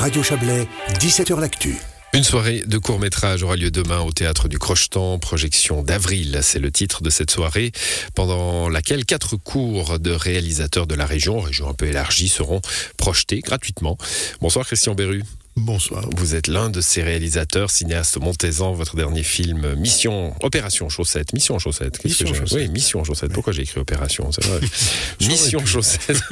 [0.00, 0.66] Radio Chablais,
[0.98, 1.76] 17h L'actu.
[2.14, 6.58] Une soirée de court métrage aura lieu demain au théâtre du Crochetan, projection d'avril, c'est
[6.58, 7.70] le titre de cette soirée,
[8.14, 12.62] pendant laquelle quatre cours de réalisateurs de la région, région un peu élargie, seront
[12.96, 13.98] projetés gratuitement.
[14.40, 15.22] Bonsoir Christian Berru.
[15.60, 16.08] Bonsoir.
[16.16, 21.34] Vous êtes l'un de ces réalisateurs, cinéaste montaisan, votre dernier film, Mission, Opération Chaussette.
[21.34, 22.02] Mission Chaussette.
[22.02, 22.58] Mission que Chaussette.
[22.58, 23.30] Oui, Mission Chaussette.
[23.32, 24.60] Pourquoi j'ai écrit Opération C'est vrai.
[25.20, 25.64] Mission.
[25.66, 26.20] Chaussette.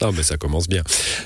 [0.00, 0.82] Non, mais ça commence bien.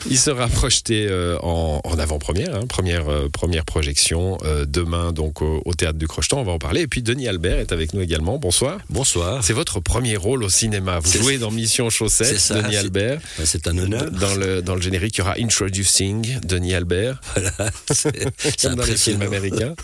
[0.08, 5.42] Il sera projeté euh, en, en avant-première, hein, première, euh, première projection euh, demain donc
[5.42, 6.40] au, au théâtre du Crochetan.
[6.40, 6.82] On va en parler.
[6.82, 8.38] Et puis Denis Albert est avec nous également.
[8.38, 8.78] Bonsoir.
[8.88, 9.44] Bonsoir.
[9.44, 10.98] C'est votre premier rôle au cinéma.
[11.00, 13.20] Vous jouez dans Mission Chaussette, ça, Denis Albert.
[13.44, 14.10] C'est un honneur.
[14.10, 17.20] Dans le, dans le générique, il y aura Introducing Denis Albert.
[17.92, 19.26] C'est c'est Comme dans les films impressionnant.
[19.26, 19.74] américains.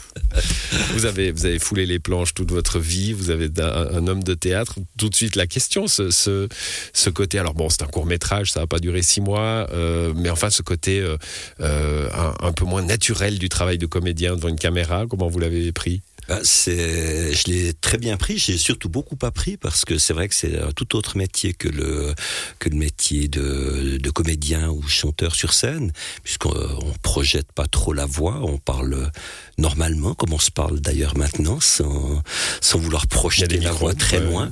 [0.95, 3.62] vous, avez, vous avez foulé les planches toute votre vie, vous avez un,
[3.96, 4.76] un homme de théâtre.
[4.98, 6.48] Tout de suite, la question, ce, ce,
[6.92, 7.38] ce côté.
[7.38, 10.50] Alors, bon, c'est un court métrage, ça va pas durer six mois, euh, mais enfin,
[10.50, 11.16] ce côté euh,
[11.60, 15.38] euh, un, un peu moins naturel du travail de comédien devant une caméra, comment vous
[15.38, 16.02] l'avez pris?
[16.43, 18.38] C'est- Je l'ai très bien pris.
[18.38, 21.69] J'ai surtout beaucoup appris parce que c'est vrai que c'est un tout autre métier que
[21.69, 22.15] le
[22.59, 25.93] que le métier de, de comédien ou chanteur sur scène,
[26.24, 29.10] puisqu'on on projette pas trop la voix, on parle
[29.59, 32.23] normalement, comme on se parle d'ailleurs maintenant, sans
[32.60, 34.24] sans vouloir projeter la voix très ouais.
[34.24, 34.51] loin.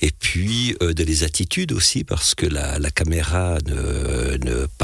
[0.00, 4.39] Et puis euh, de les attitudes aussi, parce que la, la caméra ne, ne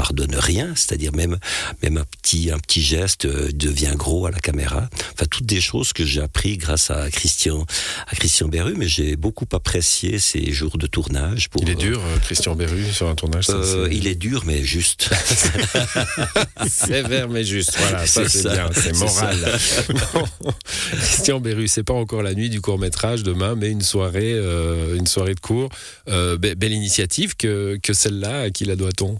[0.07, 1.37] pardonne rien, c'est-à-dire même
[1.83, 4.87] même un petit un petit geste euh, devient gros à la caméra.
[5.13, 7.65] Enfin toutes des choses que j'ai appris grâce à Christian
[8.07, 11.49] à Christian Berru, mais j'ai beaucoup apprécié ces jours de tournage.
[11.49, 14.15] Pour, Il est euh, dur, euh, Christian Berru, sur un tournage ça, euh, il est
[14.15, 15.09] dur, mais juste.
[16.67, 19.37] Sévère mais juste, voilà, ça C'est bien, c'est moral.
[20.91, 24.95] Christian Berru, c'est pas encore la nuit du court métrage demain, mais une soirée, euh,
[24.95, 25.69] une soirée de cours.
[26.07, 29.17] Be- belle initiative que, que celle-là, à qui la doit-on?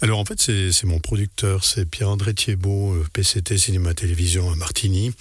[0.00, 5.12] Alors en fait, c'est mon producteur, c'est Pierre-André Thiebaud, euh, PCT Cinéma Télévision à Martigny,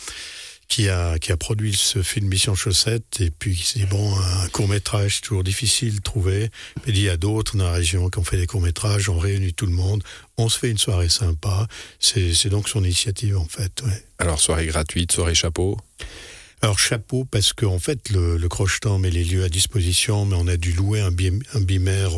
[0.67, 3.19] qui a, qui a produit ce film Mission Chaussette.
[3.19, 6.49] Et puis il s'est dit, bon, un court-métrage, c'est toujours difficile de trouver.
[6.85, 9.53] Dit, il y a d'autres dans la région qui ont fait des courts-métrages, on réunit
[9.53, 10.03] tout le monde,
[10.37, 11.67] on se fait une soirée sympa.
[11.99, 13.81] C'est donc son initiative en fait.
[13.83, 14.03] ouais.
[14.19, 15.77] Alors, soirée gratuite, soirée chapeau?
[16.61, 20.47] Alors chapeau parce qu'en fait le, le crochetant met les lieux à disposition, mais on
[20.47, 22.09] a dû louer un, bim- un bimère,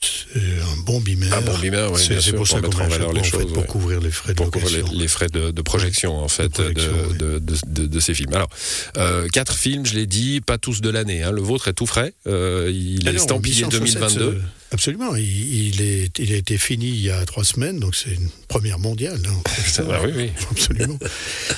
[0.00, 1.34] c'est un bon bimère.
[1.34, 3.30] Un bon bimère, oui, C'est- sûr, pour ça pour qu'on en valeur les en fait,
[3.30, 4.92] choses, pour couvrir les frais de Pour couvrir location.
[4.94, 7.18] les, les frais de, de projection, en fait, de, projection, oui.
[7.18, 8.32] de, de, de- de- de ces films.
[8.34, 8.48] Alors,
[8.96, 11.22] euh, quatre films, je l'ai dit, pas tous de l'année.
[11.24, 11.32] hein.
[11.32, 12.14] Le vôtre est tout frais.
[12.28, 14.24] Euh, il est Alors, estampillé Mission Chaussette, 2022.
[14.24, 17.96] euh, absolument, il, il est, il a été fini il y a trois semaines, donc
[17.96, 19.20] c'est une première mondiale.
[19.26, 19.42] hein.
[19.90, 20.30] Ah oui, oui.
[20.52, 20.98] Absolument.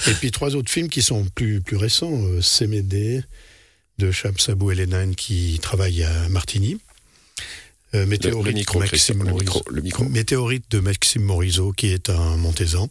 [0.09, 2.19] Et puis trois autres films qui sont plus, plus récents.
[2.41, 3.21] Sémédé
[3.99, 6.79] de Cham Sabou Hélène qui travaille à Martigny.
[7.95, 9.41] Euh, Météorite le micro, de Maxime le Morizot.
[9.55, 10.05] micro, le micro.
[10.05, 12.89] Météorite de Maxime Morizot, qui est un Montaisan.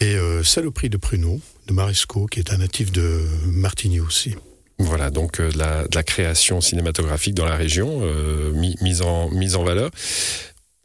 [0.00, 4.34] Et euh, Saloperie de Pruneau, de Maresco, qui est un natif de Martigny aussi.
[4.78, 9.02] Voilà, donc euh, de, la, de la création cinématographique dans la région, euh, mi- mise,
[9.02, 9.90] en, mise en valeur.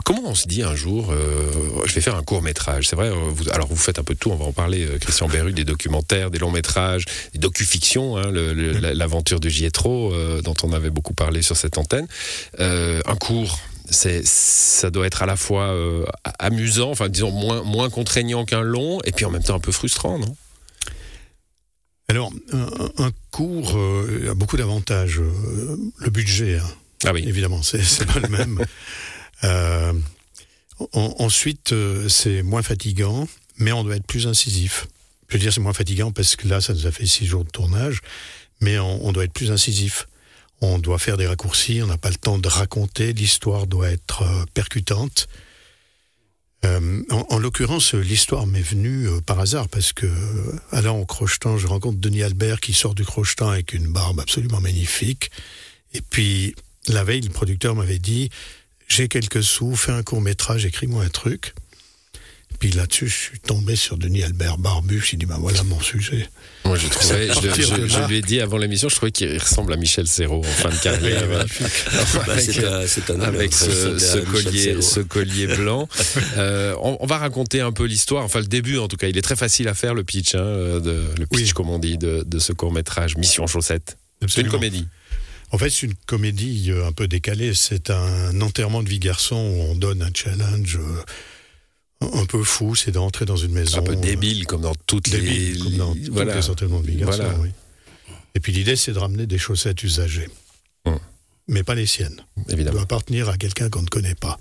[0.06, 1.52] Comment on se dit un jour, euh,
[1.86, 4.14] je vais faire un court métrage C'est vrai, euh, vous, alors vous faites un peu
[4.14, 7.40] de tout, on va en parler, euh, Christian Berru, des documentaires, des longs métrages, des
[7.40, 12.06] docu-fictions, hein, la- l'aventure de Gietro, euh, dont on avait beaucoup parlé sur cette antenne.
[12.60, 13.58] Euh, un court,
[13.90, 15.76] c'est, ça doit être à la fois
[16.38, 19.72] amusant, enfin disons moins, moins contraignant qu'un long, et puis en même temps un peu
[19.72, 20.36] frustrant, non?
[22.10, 22.68] Alors, un,
[23.06, 25.20] un cours euh, a beaucoup d'avantages.
[26.00, 26.70] Le budget, hein,
[27.06, 28.64] Ah oui, évidemment, c'est pas le même.
[29.44, 29.94] Euh,
[30.94, 34.88] en- ensuite, euh, c'est moins fatigant, mais on doit être plus incisif.
[35.28, 37.44] Je veux dire, c'est moins fatigant parce que là, ça nous a fait six jours
[37.44, 38.02] de tournage,
[38.62, 40.08] mais on, doit être plus incisif.
[40.62, 44.22] On doit faire des raccourcis, on n'a pas le temps de raconter, l'histoire doit être
[44.22, 45.28] euh, percutante.
[46.64, 51.06] Euh, en en l'occurrence, l'histoire m'est venue euh, par hasard parce que, euh, allant au
[51.06, 55.32] crochetant, je rencontre Denis Albert qui sort du crochetant avec une barbe absolument magnifique.
[55.94, 56.56] Et puis,
[56.88, 58.30] la veille, le producteur m'avait dit
[58.88, 61.54] J'ai quelques sous, fais un court métrage, écris-moi un truc.
[62.60, 65.02] Puis là-dessus, je suis tombé sur Denis Albert Barbu.
[65.02, 66.30] J'ai dit Ben voilà mon sujet.
[66.64, 70.08] Moi, je, trouvais, je, lui ai dit avant l'émission, je trouvais qu'il ressemble à Michel
[70.08, 71.24] Serrault en fin de carrière.
[72.16, 73.28] Bah, avec, c'est un, c'est un honneur.
[73.28, 75.88] avec ce, collier, ce collier blanc.
[76.38, 79.08] Euh, on, on va raconter un peu l'histoire, enfin le début en tout cas.
[79.08, 81.50] Il est très facile à faire le pitch, hein, euh, de, le pitch Oui.
[81.52, 83.98] comme on dit, de, de ce court métrage Mission Chaussette.
[84.28, 84.88] C'est une comédie.
[85.56, 87.54] En fait, c'est une comédie euh, un peu décalée.
[87.54, 91.02] C'est un enterrement de vie garçon où on donne un challenge euh,
[92.02, 92.76] un peu fou.
[92.76, 93.78] C'est d'entrer dans une maison.
[93.78, 95.60] Un peu euh, débile comme dans toutes débile, les.
[95.60, 96.34] comme dans voilà.
[96.34, 97.40] tous les enterrements de vie garçon, Voilà.
[97.40, 97.52] oui.
[98.36, 100.28] Et puis l'idée, c'est de ramener des chaussettes usagées.
[100.84, 101.00] Hum.
[101.48, 102.20] Mais pas les siennes.
[102.50, 102.74] Évidemment.
[102.74, 104.38] doit appartenir à quelqu'un qu'on ne connaît pas.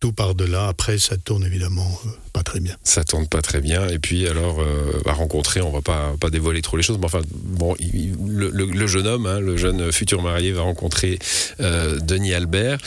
[0.00, 0.68] Tout par-delà.
[0.68, 2.76] Après, ça tourne évidemment euh, pas très bien.
[2.84, 3.88] Ça tourne pas très bien.
[3.88, 7.22] Et puis, alors, euh, à rencontrer, on va pas, dévoiler trop les choses, mais enfin,
[7.30, 11.18] bon, le, jeune homme, hein, le jeune futur marié, va rencontrer
[11.60, 12.78] euh, Denis Albert.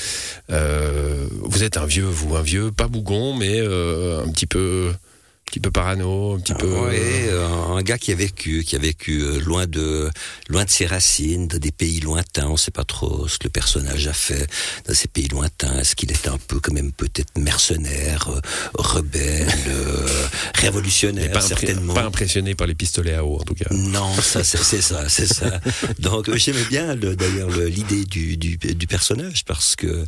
[0.49, 4.91] Vous êtes un vieux, vous, un vieux, pas bougon, mais un petit peu.
[5.51, 6.65] Un petit peu parano, un petit peu.
[6.65, 10.09] Ouais, euh, un, gars qui a vécu, qui a vécu euh, loin de,
[10.47, 12.47] loin de ses racines, de des pays lointains.
[12.47, 14.47] On sait pas trop ce que le personnage a fait
[14.87, 15.77] dans ces pays lointains.
[15.77, 18.39] Est-ce qu'il était un peu quand même peut-être mercenaire, euh,
[18.75, 19.49] rebelle,
[20.61, 21.93] révolutionnaire, pas, certainement.
[21.93, 23.65] pas impressionné par les pistolets à eau, en tout cas.
[23.71, 25.59] Non, ça c'est ça, c'est ça.
[25.99, 30.05] Donc euh, j'aimais bien le- d'ailleurs le- l'idée du, du, du personnage parce que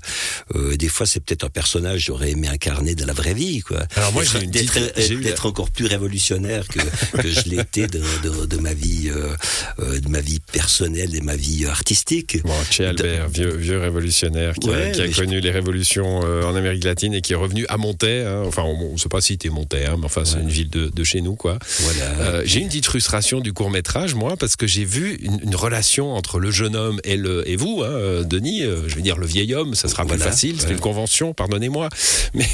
[0.55, 3.61] euh, des fois c'est peut-être un personnage que j'aurais aimé incarner de la vraie vie
[3.61, 3.79] quoi.
[3.95, 6.79] Alors moi, D'être- j'ai d'être la- encore plus révolutionnaire que,
[7.17, 11.35] que je l'étais de, de, de ma vie euh, de ma vie personnelle et ma
[11.35, 12.41] vie artistique.
[12.43, 15.51] Bon, chez Albert, vieux, vieux révolutionnaire qui a, Ouais, qui a mais je- connu les
[15.51, 18.23] révolutions en Amérique latine et qui est revenu à Montaix.
[18.25, 18.43] hein.
[18.45, 20.42] Enfin, on ne sait pas si c'était Montaix, hein, mais enfin, c'est Ouais.
[20.43, 21.57] Une ville de, de chez nous, quoi.
[21.79, 22.05] Voilà.
[22.21, 25.55] Euh, j'ai une petite frustration du court métrage, moi, parce que j'ai vu une, une
[25.55, 28.63] relation entre le jeune homme et, le, et vous, hein, Denis.
[28.63, 30.73] euh, je vais dire le vieil homme, ça sera plus Voilà, facile, c'est ouais.
[30.73, 31.89] une convention, pardonnez-moi.
[32.33, 32.45] Mais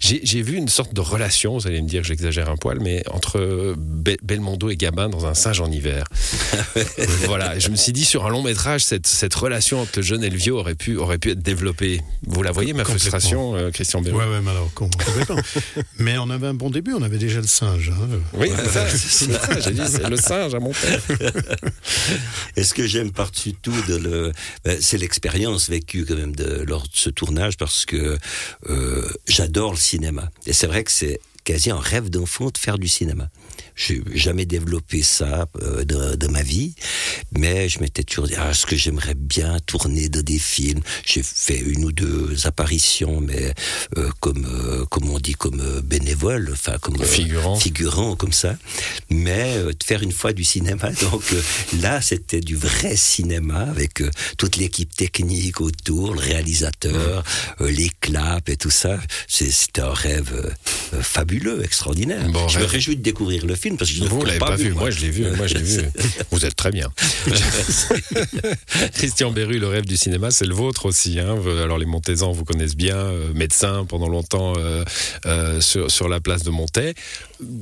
[0.00, 2.78] j'ai j'ai vu une sorte de relation, vous allez me dire que j'exagère un poil,
[2.80, 6.04] mais entre Be- Belmondo et Gabin dans un singe en hiver.
[7.26, 10.24] voilà, je me suis dit sur un long métrage, cette, cette relation entre le jeune
[10.24, 12.00] et le vieux aurait pu, aurait pu être développée.
[12.26, 15.36] Vous la voyez, ma frustration, euh, Christian Béraud Ouais, ouais, mais alors, com- complètement.
[15.98, 17.90] mais on avait un bon début, on avait déjà le singe.
[17.90, 18.08] hein.
[18.34, 18.88] Oui, c'est ça,
[19.38, 21.00] ça, j'ai dit, c'est le singe à mon père.
[22.56, 24.32] Et ce que j'aime par-dessus tout, de le,
[24.64, 28.18] ben, c'est l'expérience vécue quand même de, lors de ce tournage parce que
[28.68, 30.30] euh, j'adore le cinéma.
[30.46, 33.28] Et c'est vrai que c'est quasi un rêve d'enfant de faire du cinéma.
[33.76, 36.74] J'ai jamais développé ça euh, de, de ma vie,
[37.32, 40.80] mais je m'étais toujours dit, ah, ce que j'aimerais bien tourner de des films?
[41.04, 43.52] J'ai fait une ou deux apparitions, mais
[43.98, 47.56] euh, comme, euh, comme on dit, comme euh, bénévole, enfin comme Figurant.
[47.56, 48.56] figurant comme ça,
[49.10, 50.90] mais de faire une fois du cinéma.
[51.00, 51.22] Donc
[51.80, 54.02] là, c'était du vrai cinéma avec
[54.38, 57.24] toute l'équipe technique autour, le réalisateur,
[57.60, 58.98] euh, les claps et tout ça.
[59.28, 60.54] C'était un rêve
[61.00, 62.28] fabuleux, extraordinaire.
[62.30, 64.56] Bon, je me réjouis de découvrir le film parce que je ne Vous l'avez pas,
[64.56, 65.82] vu, moi je l'ai vu, moi je l'ai vu.
[66.30, 66.92] Vous êtes très bien.
[68.94, 71.18] Christian Berru, le rêve du cinéma, c'est le vôtre aussi.
[71.20, 71.36] Hein.
[71.62, 74.84] Alors les Montaisans vous connaissent bien, euh, médecin pendant longtemps euh,
[75.26, 76.94] euh, sur, sur la place de Montaix.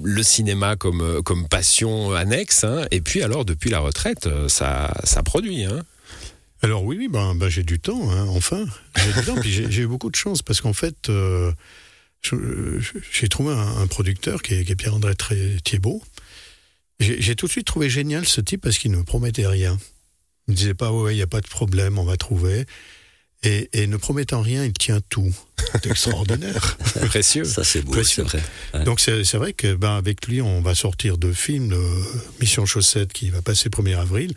[0.02, 2.64] Le cinéma comme, comme passion annexe.
[2.64, 2.86] hein.
[2.90, 5.64] Et puis alors depuis la retraite, ça, ça produit.
[5.64, 5.82] Hein.
[6.64, 8.64] Alors oui, oui, ben, ben, j'ai du temps, hein, enfin.
[8.96, 11.50] J'ai du temps, puis j'ai eu beaucoup de chance parce qu'en fait, euh,
[12.22, 15.14] j'ai trouvé un, producteur qui est, Pierre-André
[15.64, 16.02] Thiebaud.
[17.00, 19.78] J'ai tout de suite trouvé génial ce type parce qu'il ne me promettait rien.
[20.46, 22.64] Il ne disait pas, ouais, il n'y a pas de problème, on va trouver.
[23.42, 25.34] Et ne promettant rien, il tient tout.
[25.72, 26.76] C'est extraordinaire.
[27.06, 27.44] Précieux.
[27.44, 28.24] Ça, c'est beau, Précieux.
[28.28, 28.44] c'est vrai.
[28.74, 28.84] Ouais.
[28.84, 32.02] Donc c'est c'est vrai que ben, avec lui, on va sortir deux films, euh,
[32.40, 34.32] Mission Chaussette qui va passer le 1er avril,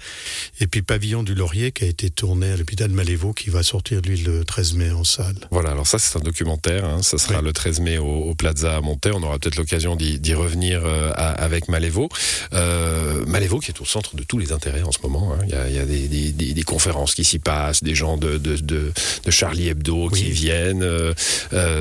[0.60, 4.02] et puis Pavillon du Laurier qui a été tourné à l'hôpital Malévo qui va sortir
[4.02, 5.36] lui le 13 mai en salle.
[5.52, 7.02] Voilà, alors ça c'est un documentaire, hein.
[7.02, 7.46] ça sera Oui.
[7.46, 11.12] le 13 mai au, au Plaza à Montaix, on aura peut-être l'occasion d'y revenir euh,
[11.16, 12.10] à- avec Malévo.
[12.54, 15.40] Euh, Malévo qui est au centre de tous les intérêts en ce moment, hein.
[15.48, 17.96] il y a, il y a des, des- des- des conférences qui s'y passent, des
[17.96, 18.92] gens de, de, de,
[19.26, 20.32] de Charlie Hebdo qui Oui.
[20.32, 20.84] viennent.
[20.84, 21.14] euh,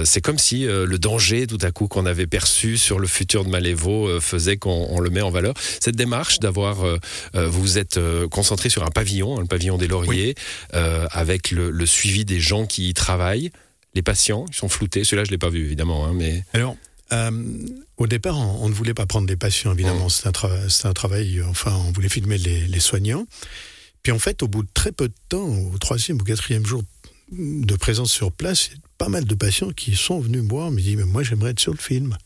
[0.04, 3.44] c'est comme si euh, le danger tout à coup qu'on avait perçu sur le futur
[3.44, 5.54] de Malévo euh, faisait qu'on on le met en valeur.
[5.80, 6.98] Cette démarche d'avoir, euh,
[7.34, 10.34] euh, vous vous êtes euh, concentré sur un pavillon, hein, le pavillon des Lauriers,
[10.74, 13.50] euh, avec le, le suivi des gens qui y travaillent.
[13.94, 15.04] Les patients, ils sont floutés.
[15.04, 16.76] Celui-là, je l'ai pas vu, évidemment, hein, mais Alors,
[17.12, 17.30] euh,
[17.96, 20.06] au départ, on, on ne voulait pas prendre des patients, évidemment.
[20.06, 20.10] Mm.
[20.68, 23.26] C'est un, travail, euh, enfin, on voulait filmer les, les soignants.
[24.02, 26.82] Puis en fait, au bout de très peu de temps, au troisième ou quatrième jour
[27.32, 30.96] de présence sur place, pas mal de patients qui sont venus me voir, me disent,
[30.96, 32.16] mais moi j'aimerais être sur le film.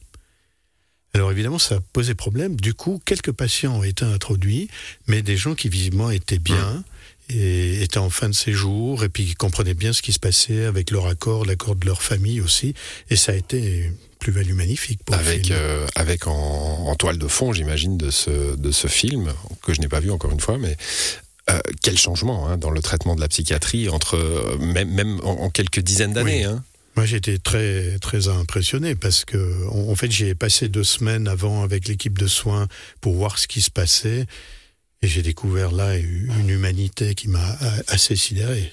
[1.15, 2.57] Alors évidemment, ça a posé problème.
[2.57, 4.69] Du coup, quelques patients ont été introduits,
[5.07, 6.85] mais des gens qui visiblement étaient bien
[7.31, 10.65] et étaient en fin de séjour et puis qui comprenaient bien ce qui se passait
[10.65, 12.75] avec leur accord, l'accord de leur famille aussi.
[13.11, 15.59] Et ça a été une plus-value magnifique pour avec, film.
[15.59, 19.81] euh, avec en, en toile de fond, j'imagine, de ce, de ce film, que je
[19.81, 20.77] n'ai pas vu encore une fois, mais
[21.51, 25.33] euh, quel changement hein, dans le traitement de la psychiatrie entre euh, même, même en,
[25.45, 26.47] en quelques dizaines d'années.
[26.47, 26.53] Oui.
[26.53, 26.63] hein.
[26.97, 31.29] Moi, j'étais très très impressionné parce que, en en fait, j'y ai passé deux semaines
[31.29, 32.67] avant avec l'équipe de soins
[33.01, 34.27] pour voir ce qui se passait,
[35.03, 38.73] et j'ai découvert là une humanité qui m'a assez sidéré.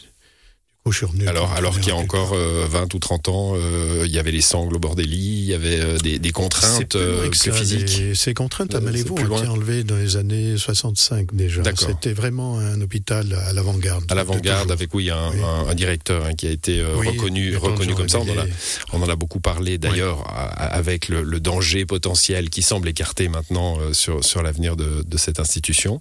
[0.86, 3.30] Du Oh, je suis revenu Alors, alors qu'il y a encore euh, 20 ou 30
[3.30, 5.98] ans, euh, il y avait les sangles au bord des lits, il y avait euh,
[5.98, 7.98] des, des contraintes euh, que physiques.
[7.98, 11.64] les- Ces contraintes à Malévo ont été enlevées dans les années 65 déjà.
[11.76, 14.04] C'était vraiment un hôpital à l'avant-garde.
[14.12, 15.38] À l'avant-garde, avec oui, un, Oui.
[15.44, 18.20] un- un directeur hein, qui a été euh, Oui, reconnu, reconnu comme ça.
[18.20, 18.54] On en, a, Révélé.
[18.94, 20.24] on en a beaucoup parlé d'ailleurs,
[20.56, 25.40] avec le, le danger potentiel qui semble écarté maintenant sur, sur l'avenir de, de cette
[25.40, 25.98] institution.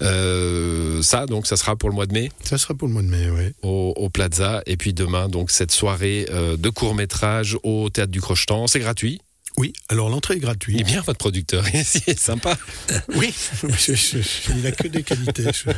[0.00, 2.30] Ça, donc, ça sera pour le mois de mai?
[2.44, 3.52] Ça sera pour le mois de mai, oui.
[3.62, 4.62] au, au Plaza.
[4.66, 8.66] Et puis demain, donc, cette soirée euh, de court-métrage au Théâtre du Crochetan.
[8.66, 9.22] C'est gratuit.
[9.60, 10.86] Oui, alors l'entrée est Il est gratuite.
[10.86, 11.62] bien, votre producteur.
[11.84, 12.56] c'est sympa.
[13.14, 13.34] Oui,
[13.78, 14.18] je- je-
[14.56, 15.70] il n'a que des qualités, je,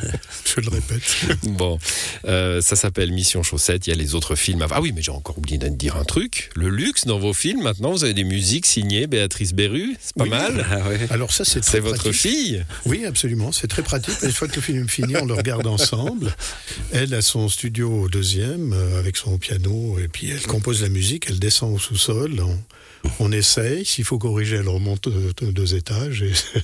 [0.54, 1.02] je le répète.
[1.42, 1.78] Bon,
[2.26, 3.88] euh, ça s'appelle Mission Chaussette.
[3.88, 4.64] Il y a les autres films.
[4.70, 6.50] Ah oui, mais j'ai encore oublié de dire un truc.
[6.54, 9.96] Le luxe dans vos films, maintenant, vous avez des musiques signées Béatrice Berru.
[10.00, 10.30] C'est pas Oui.
[10.30, 10.64] mal.
[10.70, 11.00] Ah ouais.
[11.10, 12.20] Alors ça, c'est C'est votre pratique.
[12.20, 12.64] fille.
[12.86, 13.50] Oui, absolument.
[13.50, 14.14] C'est très pratique.
[14.22, 16.34] Une fois que le film est fini, on le regarde ensemble.
[16.92, 20.88] Elle a son studio au deuxième euh, avec son piano et puis elle compose la
[20.88, 21.26] musique.
[21.28, 22.38] Elle descend au sous-sol.
[22.40, 22.58] On,
[23.18, 23.32] on
[23.84, 26.22] S'il faut corriger, elle remonte euh, deux, étages.
[26.22, 26.32] Et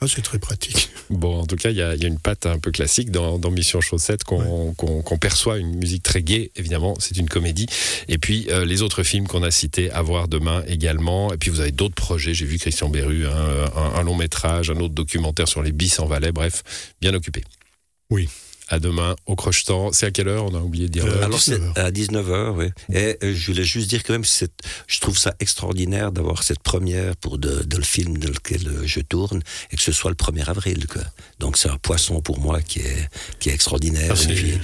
[0.00, 0.90] Ah, c'est très pratique.
[1.10, 3.10] Bon, en tout cas, il y a, il y a une patte un peu classique
[3.10, 6.52] dans, dans Mission Chaussette qu'on perçoit une musique très gaie.
[6.54, 7.66] Évidemment, c'est une comédie.
[8.06, 11.32] Et puis euh, les autres films qu'on a cités à voir demain également.
[11.32, 12.32] Et puis vous avez d'autres projets.
[12.32, 15.98] J'ai vu Christian Berru, hein, un, un long métrage, un autre documentaire sur les bis
[15.98, 16.30] en Valais.
[16.30, 16.62] Bref,
[17.00, 17.42] bien occupé.
[18.10, 18.28] Oui.
[18.70, 19.92] À demain au Crochetan.
[19.92, 21.06] C'est à quelle heure On a oublié de dire.
[21.06, 21.24] Euh.
[21.24, 22.66] Alors c'est 19 à 19h, oui.
[22.92, 24.52] Et euh, je voulais juste dire quand même, c'est-
[24.86, 28.82] je trouve ça extraordinaire d'avoir cette première pour de, de le film dans lequel euh,
[28.84, 30.86] je tourne et que ce soit le 1er avril.
[30.86, 31.00] Quoi.
[31.40, 33.08] Donc c'est un poisson pour moi qui est,
[33.40, 34.10] qui est extraordinaire.
[34.12, 34.58] Ah, c'est- Et puis,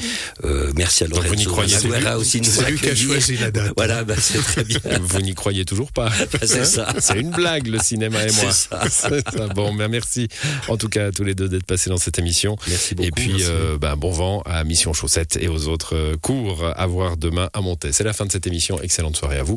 [0.44, 2.18] euh, merci à Donc vous Lorenzo n'y croyez pas.
[2.18, 3.72] aussi de nous C'est lui qui a choisi la date.
[3.76, 4.78] Voilà, bah, c'est très bien.
[5.00, 6.10] Vous n'y croyez toujours pas.
[6.42, 6.92] C'est ça.
[6.98, 8.52] C'est une blague, le cinéma et moi.
[8.52, 8.84] C'est ça.
[8.90, 9.46] C'est ça.
[9.48, 10.28] Bon, ben merci
[10.68, 12.56] en tout cas à tous les deux d'être passés dans cette émission.
[12.68, 13.08] Merci beaucoup.
[13.08, 13.44] Et puis, merci.
[13.48, 17.60] euh, bon vent à Mission Chaussette et aux autres euh, cours à voir demain à
[17.60, 17.92] Montaix.
[17.92, 18.80] C'est la fin de cette émission.
[18.80, 19.56] Excellente soirée à vous.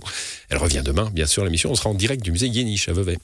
[0.50, 1.72] Elle revient demain, bien sûr, l'émission.
[1.72, 3.18] On sera en direct du musée Yéniche à Vevey.